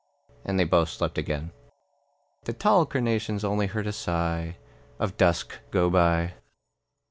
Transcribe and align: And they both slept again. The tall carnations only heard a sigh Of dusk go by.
And 0.43 0.59
they 0.59 0.63
both 0.63 0.89
slept 0.89 1.19
again. 1.19 1.51
The 2.45 2.53
tall 2.53 2.87
carnations 2.87 3.43
only 3.43 3.67
heard 3.67 3.85
a 3.85 3.91
sigh 3.93 4.57
Of 4.97 5.15
dusk 5.15 5.59
go 5.69 5.91
by. 5.91 6.33